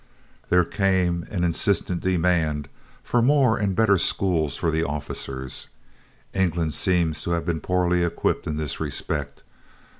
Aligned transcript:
There 0.49 0.65
came 0.65 1.27
an 1.29 1.43
insistent 1.43 2.01
demand 2.01 2.69
for 3.03 3.21
more 3.21 3.55
and 3.59 3.75
better 3.75 3.99
schools 3.99 4.55
for 4.57 4.71
the 4.71 4.83
officers. 4.83 5.67
England 6.33 6.73
seems 6.73 7.21
to 7.21 7.33
have 7.33 7.45
been 7.45 7.61
poorly 7.61 8.03
equipped 8.03 8.47
in 8.47 8.57
this 8.57 8.79
respect. 8.79 9.43